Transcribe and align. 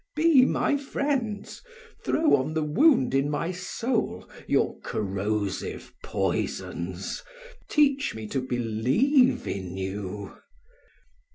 Be 0.15 0.45
my 0.45 0.77
friends, 0.77 1.61
throw 2.03 2.35
on 2.35 2.55
the 2.55 2.63
wound 2.63 3.13
in 3.13 3.29
my 3.29 3.51
soul 3.51 4.27
your 4.47 4.79
corrosive 4.79 5.93
poisons, 6.03 7.21
teach 7.69 8.15
me 8.15 8.25
to 8.29 8.41
believe 8.41 9.47
in 9.47 9.77
you." 9.77 10.37